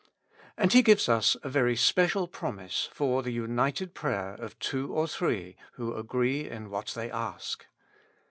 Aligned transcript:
And 0.57 0.73
He 0.73 0.81
gives 0.81 1.07
us 1.07 1.37
a 1.43 1.47
very 1.49 1.75
special 1.75 2.27
promise 2.27 2.89
for 2.91 3.21
the 3.21 3.29
united 3.29 3.93
prayer 3.93 4.33
of 4.33 4.57
two 4.57 4.91
or 4.91 5.07
three 5.07 5.55
who 5.73 5.93
agree 5.93 6.49
in 6.49 6.71
what 6.71 6.87
they 6.95 7.11
ask. 7.11 7.67